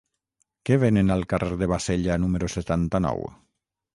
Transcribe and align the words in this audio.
Què 0.69 0.77
venen 0.83 1.15
al 1.15 1.21
carrer 1.33 1.59
de 1.59 1.69
Bassella 1.73 2.17
número 2.25 2.51
setanta-nou? 2.55 3.25